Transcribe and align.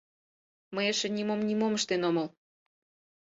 —Мый 0.73 0.85
эше 0.91 1.07
нимом-нимом 1.15 1.73
ыштен 1.79 2.01
омыл! 2.09 2.27